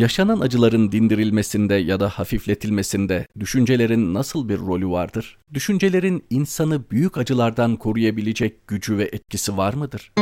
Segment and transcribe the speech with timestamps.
[0.00, 5.38] Yaşanan acıların dindirilmesinde ya da hafifletilmesinde düşüncelerin nasıl bir rolü vardır?
[5.54, 10.12] Düşüncelerin insanı büyük acılardan koruyabilecek gücü ve etkisi var mıdır?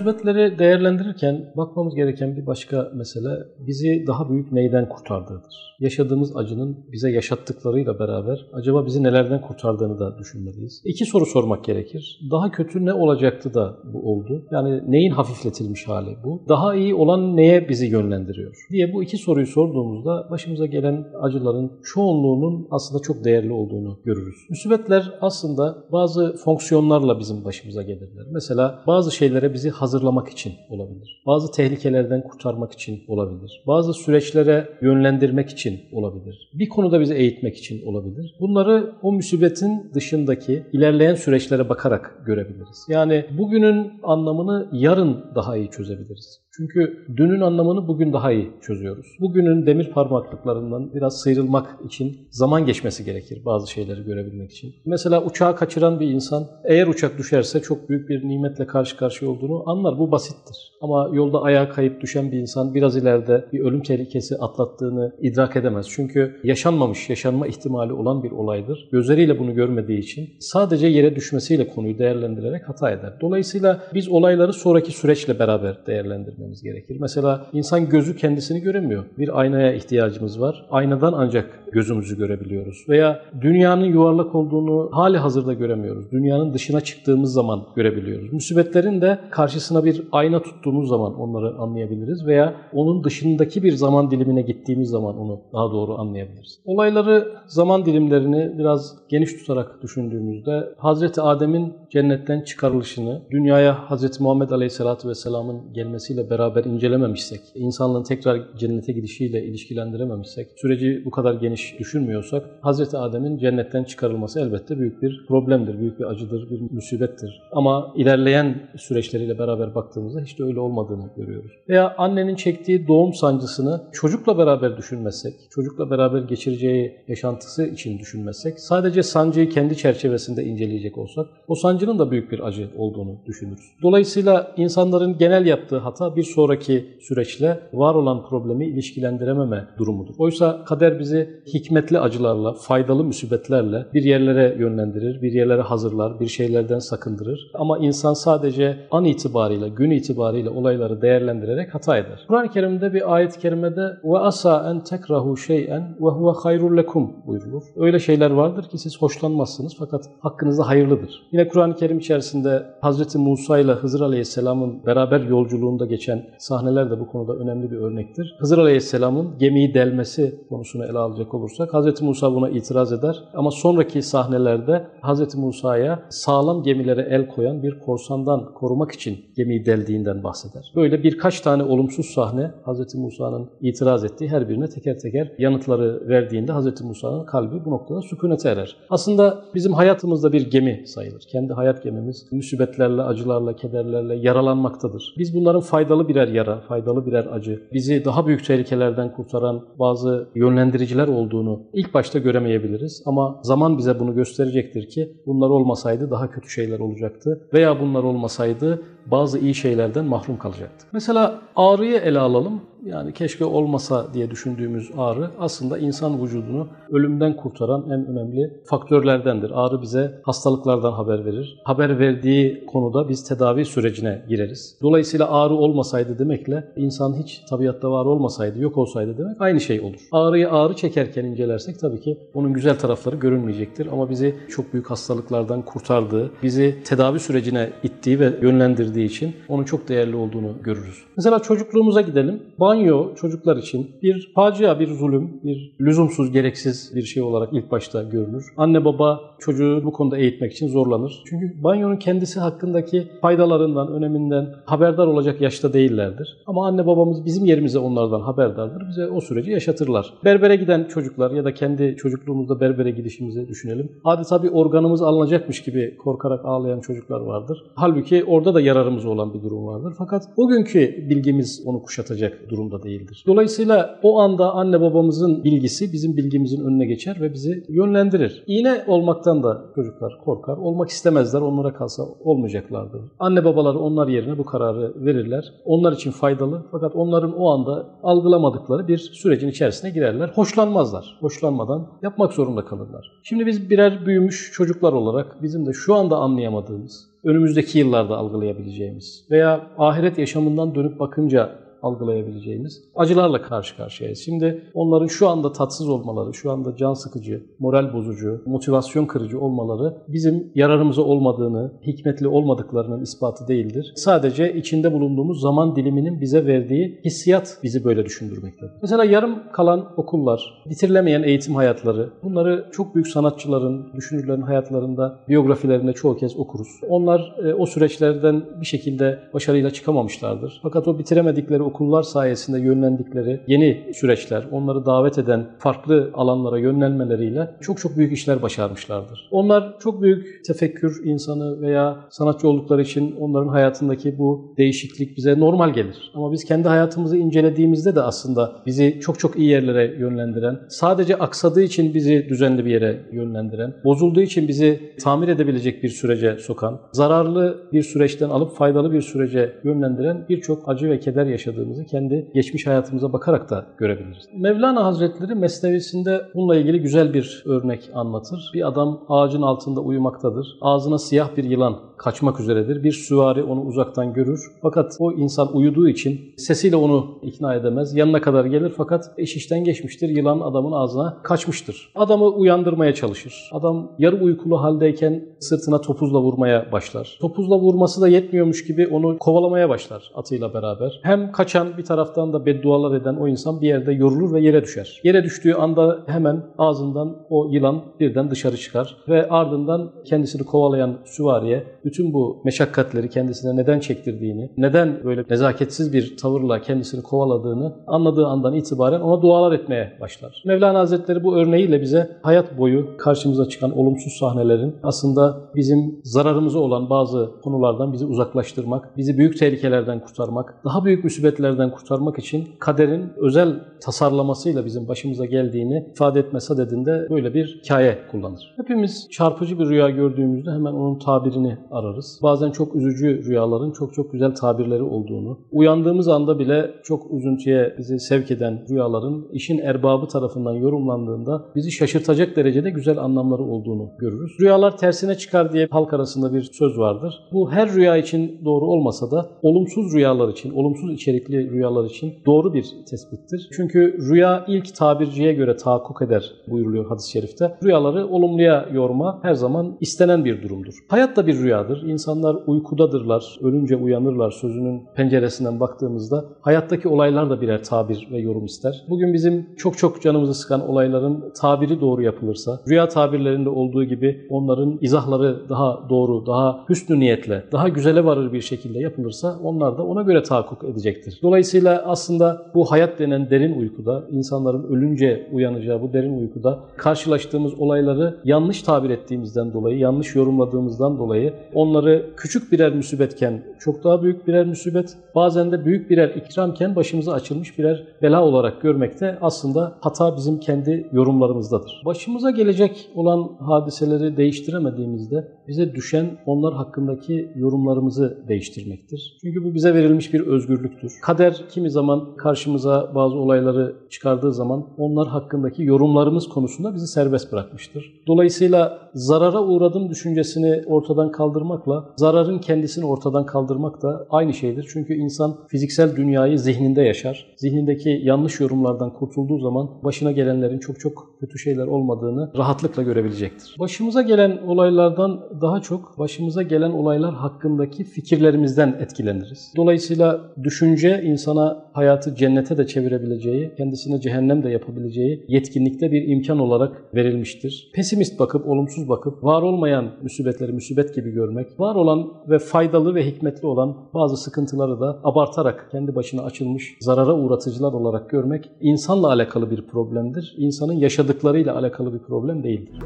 [0.00, 3.28] Musibetleri değerlendirirken bakmamız gereken bir başka mesele
[3.58, 5.76] bizi daha büyük neyden kurtardığıdır.
[5.80, 10.82] Yaşadığımız acının bize yaşattıklarıyla beraber acaba bizi nelerden kurtardığını da düşünmeliyiz.
[10.84, 12.20] İki soru sormak gerekir.
[12.30, 14.46] Daha kötü ne olacaktı da bu oldu?
[14.50, 16.42] Yani neyin hafifletilmiş hali bu?
[16.48, 18.56] Daha iyi olan neye bizi yönlendiriyor?
[18.70, 24.36] diye bu iki soruyu sorduğumuzda başımıza gelen acıların çoğunluğunun aslında çok değerli olduğunu görürüz.
[24.50, 28.26] Musibetler aslında bazı fonksiyonlarla bizim başımıza gelirler.
[28.32, 31.22] Mesela bazı şeylere bizi hazırlamak için olabilir.
[31.26, 33.62] Bazı tehlikelerden kurtarmak için olabilir.
[33.66, 36.50] Bazı süreçlere yönlendirmek için olabilir.
[36.54, 38.36] Bir konuda bizi eğitmek için olabilir.
[38.40, 42.86] Bunları o musibetin dışındaki ilerleyen süreçlere bakarak görebiliriz.
[42.88, 46.40] Yani bugünün anlamını yarın daha iyi çözebiliriz.
[46.60, 49.06] Çünkü dünün anlamını bugün daha iyi çözüyoruz.
[49.20, 54.74] Bugünün demir parmaklıklarından biraz sıyrılmak için zaman geçmesi gerekir bazı şeyleri görebilmek için.
[54.86, 59.70] Mesela uçağı kaçıran bir insan eğer uçak düşerse çok büyük bir nimetle karşı karşıya olduğunu
[59.70, 59.98] anlar.
[59.98, 60.56] Bu basittir.
[60.80, 65.86] Ama yolda ayağa kayıp düşen bir insan biraz ileride bir ölüm tehlikesi atlattığını idrak edemez.
[65.90, 68.88] Çünkü yaşanmamış, yaşanma ihtimali olan bir olaydır.
[68.92, 73.12] Gözleriyle bunu görmediği için sadece yere düşmesiyle konuyu değerlendirerek hata eder.
[73.20, 76.96] Dolayısıyla biz olayları sonraki süreçle beraber değerlendirmemiz gerekir.
[77.00, 79.04] Mesela insan gözü kendisini göremiyor.
[79.18, 80.66] Bir aynaya ihtiyacımız var.
[80.70, 82.84] Aynadan ancak gözümüzü görebiliyoruz.
[82.88, 86.10] Veya dünyanın yuvarlak olduğunu hali hazırda göremiyoruz.
[86.12, 88.32] Dünyanın dışına çıktığımız zaman görebiliyoruz.
[88.32, 94.42] Musibetlerin de karşısına bir ayna tuttuğumuz zaman onları anlayabiliriz veya onun dışındaki bir zaman dilimine
[94.42, 96.60] gittiğimiz zaman onu daha doğru anlayabiliriz.
[96.64, 105.08] Olayları, zaman dilimlerini biraz geniş tutarak düşündüğümüzde Hazreti Adem'in cennetten çıkarılışını, dünyaya Hazreti Muhammed Aleyhisselatü
[105.08, 112.96] Vesselam'ın gelmesiyle beraber incelememişsek, insanlığın tekrar cennete gidişiyle ilişkilendirememişsek, süreci bu kadar geniş düşünmüyorsak, Hazreti
[112.96, 117.42] Adem'in cennetten çıkarılması elbette büyük bir problemdir, büyük bir acıdır, bir musibettir.
[117.52, 121.52] Ama ilerleyen süreçleriyle beraber baktığımızda hiç de öyle olmadığını görüyoruz.
[121.68, 129.02] Veya annenin çektiği doğum sancısını çocukla beraber düşünmezsek, çocukla beraber geçireceği yaşantısı için düşünmezsek, sadece
[129.02, 133.64] sancıyı kendi çerçevesinde inceleyecek olsak, o sancının da büyük bir acı olduğunu düşünürüz.
[133.82, 140.14] Dolayısıyla insanların genel yaptığı hata bir sonraki süreçle var olan problemi ilişkilendirememe durumudur.
[140.18, 146.78] Oysa kader bizi hikmetli acılarla, faydalı müsibetlerle bir yerlere yönlendirir, bir yerlere hazırlar, bir şeylerden
[146.78, 147.50] sakındırır.
[147.54, 152.24] Ama insan sadece an itibariyle, gün itibariyle olayları değerlendirerek hata eder.
[152.28, 157.62] Kur'an-ı Kerim'de bir ayet-i kerimede ve asa en tekrahu şey'en ve huve hayrul lekum buyurulur.
[157.76, 161.22] Öyle şeyler vardır ki siz hoşlanmazsınız fakat hakkınızda hayırlıdır.
[161.32, 167.06] Yine Kur'an-ı Kerim içerisinde Hazreti Musa ile Hızır Aleyhisselam'ın beraber yolculuğunda geçen sahneler de bu
[167.06, 168.36] konuda önemli bir örnektir.
[168.38, 174.02] Hızır Aleyhisselam'ın gemiyi delmesi konusunu ele alacak olursak Hazreti Musa buna itiraz eder ama sonraki
[174.02, 180.72] sahnelerde Hazreti Musa'ya sağlam gemilere el koyan bir korsandan korumak için gemiyi deldiğinden bahseder.
[180.76, 186.52] Böyle birkaç tane olumsuz sahne Hazreti Musa'nın itiraz ettiği her birine teker teker yanıtları verdiğinde
[186.52, 188.76] Hazreti Musa'nın kalbi bu noktada sükunete erer.
[188.90, 191.22] Aslında bizim hayatımızda bir gemi sayılır.
[191.32, 195.14] Kendi hayat gemimiz müsibetlerle, acılarla, kederlerle yaralanmaktadır.
[195.18, 201.08] Biz bunların faydalı birer yara, faydalı birer acı, bizi daha büyük tehlikelerden kurtaran bazı yönlendiriciler
[201.08, 203.02] olduğunu ilk başta göremeyebiliriz.
[203.06, 208.82] Ama zaman bize bunu gösterecektir ki bunlar olmasaydı daha kötü şeyler olacaktı veya bunlar olmasaydı
[209.10, 210.88] bazı iyi şeylerden mahrum kalacaktık.
[210.92, 212.60] Mesela ağrıyı ele alalım.
[212.84, 219.50] Yani keşke olmasa diye düşündüğümüz ağrı aslında insan vücudunu ölümden kurtaran en önemli faktörlerdendir.
[219.54, 221.58] Ağrı bize hastalıklardan haber verir.
[221.64, 224.78] Haber verdiği konuda biz tedavi sürecine gireriz.
[224.82, 230.00] Dolayısıyla ağrı olmasaydı demekle insan hiç tabiatta var olmasaydı, yok olsaydı demek aynı şey olur.
[230.12, 235.62] Ağrıyı ağrı çekerken incelersek tabii ki onun güzel tarafları görünmeyecektir ama bizi çok büyük hastalıklardan
[235.62, 241.04] kurtardığı, bizi tedavi sürecine ittiği ve yönlendirdiği için onun çok değerli olduğunu görürüz.
[241.16, 242.42] Mesela çocukluğumuza gidelim.
[242.60, 248.02] Banyo çocuklar için bir facia, bir zulüm, bir lüzumsuz, gereksiz bir şey olarak ilk başta
[248.02, 248.44] görünür.
[248.56, 251.22] Anne baba çocuğu bu konuda eğitmek için zorlanır.
[251.26, 256.36] Çünkü banyonun kendisi hakkındaki faydalarından, öneminden haberdar olacak yaşta değillerdir.
[256.46, 258.88] Ama anne babamız bizim yerimize onlardan haberdardır.
[258.88, 260.14] Bize o süreci yaşatırlar.
[260.24, 263.92] Berbere giden çocuklar ya da kendi çocukluğumuzda berbere gidişimizi düşünelim.
[264.04, 267.64] Adeta bir organımız alınacakmış gibi korkarak ağlayan çocuklar vardır.
[267.74, 269.94] Halbuki orada da yara yararımıza olan bir durum vardır.
[269.98, 270.80] Fakat o günkü
[271.10, 273.24] bilgimiz onu kuşatacak durumda değildir.
[273.26, 278.44] Dolayısıyla o anda anne babamızın bilgisi bizim bilgimizin önüne geçer ve bizi yönlendirir.
[278.46, 280.56] İğne olmaktan da çocuklar korkar.
[280.56, 281.40] Olmak istemezler.
[281.40, 283.00] Onlara kalsa olmayacaklardır.
[283.18, 285.52] Anne babaları onlar yerine bu kararı verirler.
[285.64, 290.28] Onlar için faydalı fakat onların o anda algılamadıkları bir sürecin içerisine girerler.
[290.34, 291.18] Hoşlanmazlar.
[291.20, 293.12] Hoşlanmadan yapmak zorunda kalırlar.
[293.22, 299.60] Şimdi biz birer büyümüş çocuklar olarak bizim de şu anda anlayamadığımız, önümüzdeki yıllarda algılayabileceğimiz veya
[299.78, 304.18] ahiret yaşamından dönüp bakınca algılayabileceğimiz acılarla karşı karşıyayız.
[304.18, 309.96] Şimdi onların şu anda tatsız olmaları, şu anda can sıkıcı, moral bozucu, motivasyon kırıcı olmaları
[310.08, 313.92] bizim yararımıza olmadığını, hikmetli olmadıklarının ispatı değildir.
[313.96, 318.72] Sadece içinde bulunduğumuz zaman diliminin bize verdiği hissiyat bizi böyle düşündürmektedir.
[318.82, 326.16] Mesela yarım kalan okullar, bitirilemeyen eğitim hayatları, bunları çok büyük sanatçıların, düşünürlerin hayatlarında, biyografilerinde çoğu
[326.16, 326.68] kez okuruz.
[326.88, 330.60] Onlar e, o süreçlerden bir şekilde başarıyla çıkamamışlardır.
[330.62, 337.78] Fakat o bitiremedikleri okullar sayesinde yönlendikleri yeni süreçler, onları davet eden farklı alanlara yönlenmeleriyle çok
[337.78, 339.28] çok büyük işler başarmışlardır.
[339.30, 345.72] Onlar çok büyük tefekkür insanı veya sanatçı oldukları için onların hayatındaki bu değişiklik bize normal
[345.72, 346.12] gelir.
[346.14, 351.62] Ama biz kendi hayatımızı incelediğimizde de aslında bizi çok çok iyi yerlere yönlendiren, sadece aksadığı
[351.62, 357.68] için bizi düzenli bir yere yönlendiren, bozulduğu için bizi tamir edebilecek bir sürece sokan, zararlı
[357.72, 362.66] bir süreçten alıp faydalı bir sürece yönlendiren birçok acı ve keder yaşadığı yaşadığımızı kendi geçmiş
[362.66, 364.28] hayatımıza bakarak da görebiliriz.
[364.36, 368.50] Mevlana Hazretleri Mesnevisinde bununla ilgili güzel bir örnek anlatır.
[368.54, 370.58] Bir adam ağacın altında uyumaktadır.
[370.60, 372.82] Ağzına siyah bir yılan kaçmak üzeredir.
[372.84, 374.40] Bir süvari onu uzaktan görür.
[374.62, 377.96] Fakat o insan uyuduğu için sesiyle onu ikna edemez.
[377.96, 380.08] Yanına kadar gelir fakat iş işten geçmiştir.
[380.08, 381.92] Yılan adamın ağzına kaçmıştır.
[381.94, 383.50] Adamı uyandırmaya çalışır.
[383.52, 387.18] Adam yarı uykulu haldeyken sırtına topuzla vurmaya başlar.
[387.20, 391.00] Topuzla vurması da yetmiyormuş gibi onu kovalamaya başlar atıyla beraber.
[391.02, 395.00] Hem kaçan bir taraftan da beddualar eden o insan bir yerde yorulur ve yere düşer.
[395.04, 401.64] Yere düştüğü anda hemen ağzından o yılan birden dışarı çıkar ve ardından kendisini kovalayan süvariye
[401.84, 408.54] bütün bu meşakkatleri kendisine neden çektirdiğini, neden böyle nezaketsiz bir tavırla kendisini kovaladığını anladığı andan
[408.54, 410.42] itibaren ona dualar etmeye başlar.
[410.46, 416.90] Mevlana Hazretleri bu örneğiyle bize hayat boyu karşımıza çıkan olumsuz sahnelerin aslında bizim zararımıza olan
[416.90, 421.04] bazı konulardan bizi uzaklaştırmak, bizi büyük tehlikelerden kurtarmak, daha büyük
[421.40, 427.98] musibetlerden kurtarmak için kaderin özel tasarlamasıyla bizim başımıza geldiğini ifade etme sadedinde böyle bir hikaye
[428.10, 428.54] kullanır.
[428.56, 432.20] Hepimiz çarpıcı bir rüya gördüğümüzde hemen onun tabirini ararız.
[432.22, 438.00] Bazen çok üzücü rüyaların çok çok güzel tabirleri olduğunu, uyandığımız anda bile çok üzüntüye bizi
[438.00, 444.30] sevk eden rüyaların işin erbabı tarafından yorumlandığında bizi şaşırtacak derecede güzel anlamları olduğunu görürüz.
[444.40, 447.14] Rüyalar tersine çıkar diye halk arasında bir söz vardır.
[447.32, 452.54] Bu her rüya için doğru olmasa da olumsuz rüyalar için, olumsuz içerikli rüyalar için doğru
[452.54, 453.48] bir tespittir.
[453.52, 457.56] Çünkü rüya ilk tabirciye göre tahakkuk eder buyuruluyor hadis-i şerifte.
[457.64, 460.74] Rüyaları olumluya yorma her zaman istenen bir durumdur.
[460.88, 461.82] Hayat da bir rüyadır.
[461.82, 468.84] İnsanlar uykudadırlar, ölünce uyanırlar sözünün penceresinden baktığımızda hayattaki olaylar da birer tabir ve yorum ister.
[468.88, 474.78] Bugün bizim çok çok canımızı sıkan olayların tabiri doğru yapılırsa, rüya tabirlerinde olduğu gibi onların
[474.80, 480.02] izahları daha doğru, daha hüsnü niyetle, daha güzele varır bir şekilde yapılırsa onlar da ona
[480.02, 481.19] göre tahakkuk edecektir.
[481.22, 488.16] Dolayısıyla aslında bu hayat denen derin uykuda, insanların ölünce uyanacağı bu derin uykuda karşılaştığımız olayları
[488.24, 494.46] yanlış tabir ettiğimizden dolayı, yanlış yorumladığımızdan dolayı onları küçük birer musibetken çok daha büyük birer
[494.46, 500.40] musibet, bazen de büyük birer ikramken başımıza açılmış birer bela olarak görmekte aslında hata bizim
[500.40, 501.82] kendi yorumlarımızdadır.
[501.84, 509.18] Başımıza gelecek olan hadiseleri değiştiremediğimizde bize düşen onlar hakkındaki yorumlarımızı değiştirmektir.
[509.20, 510.92] Çünkü bu bize verilmiş bir özgürlüktür.
[511.10, 518.02] Kader kimi zaman karşımıza bazı olayları çıkardığı zaman onlar hakkındaki yorumlarımız konusunda bizi serbest bırakmıştır.
[518.06, 524.68] Dolayısıyla zarara uğradım düşüncesini ortadan kaldırmakla zararın kendisini ortadan kaldırmak da aynı şeydir.
[524.72, 527.26] Çünkü insan fiziksel dünyayı zihninde yaşar.
[527.36, 533.56] Zihnindeki yanlış yorumlardan kurtulduğu zaman başına gelenlerin çok çok kötü şeyler olmadığını rahatlıkla görebilecektir.
[533.58, 539.52] Başımıza gelen olaylardan daha çok başımıza gelen olaylar hakkındaki fikirlerimizden etkileniriz.
[539.56, 546.94] Dolayısıyla düşünce insana hayatı cennete de çevirebileceği, kendisine cehennem de yapabileceği yetkinlikte bir imkan olarak
[546.94, 547.70] verilmiştir.
[547.74, 553.06] Pesimist bakıp, olumsuz bakıp, var olmayan müsibetleri müsibet gibi görmek, var olan ve faydalı ve
[553.06, 559.50] hikmetli olan bazı sıkıntıları da abartarak kendi başına açılmış zarara uğratıcılar olarak görmek insanla alakalı
[559.50, 560.34] bir problemdir.
[560.38, 562.78] İnsanın yaşadıklarıyla alakalı bir problem değildir.